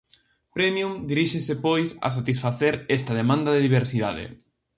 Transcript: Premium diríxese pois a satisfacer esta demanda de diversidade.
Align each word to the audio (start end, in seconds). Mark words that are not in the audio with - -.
Premium 0.57 0.93
diríxese 1.11 1.53
pois 1.65 1.89
a 2.07 2.09
satisfacer 2.17 2.73
esta 2.97 3.11
demanda 3.21 3.49
de 3.53 3.63
diversidade. 3.67 4.25